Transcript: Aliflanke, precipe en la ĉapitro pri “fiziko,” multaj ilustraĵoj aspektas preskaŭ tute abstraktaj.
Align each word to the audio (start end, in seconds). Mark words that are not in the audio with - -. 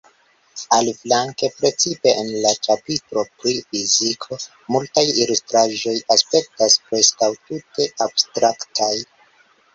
Aliflanke, 0.75 1.49
precipe 1.59 2.13
en 2.21 2.31
la 2.45 2.53
ĉapitro 2.67 3.25
pri 3.43 3.53
“fiziko,” 3.75 4.39
multaj 4.77 5.05
ilustraĵoj 5.25 5.95
aspektas 6.17 6.81
preskaŭ 6.89 7.31
tute 7.53 7.89
abstraktaj. 8.09 8.93